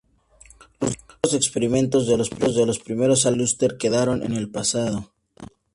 Los 0.81 0.93
largos 0.97 1.33
experimentos 1.35 2.07
de 2.07 2.17
los 2.17 2.31
primeros 2.79 3.25
álbumes 3.25 3.25
de 3.25 3.33
Cluster 3.67 3.77
quedaron 3.77 4.23
en 4.23 4.33
el 4.33 4.49
pasado". 4.49 5.11